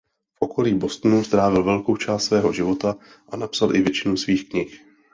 V 0.35 0.41
okolí 0.41 0.73
Bostonu 0.73 1.23
strávil 1.23 1.63
velkou 1.63 1.97
část 1.97 2.25
svého 2.25 2.53
života 2.53 2.95
a 3.29 3.35
napsal 3.35 3.75
i 3.75 3.81
většinu 3.81 4.17
svých 4.17 4.49
knih. 4.49 4.81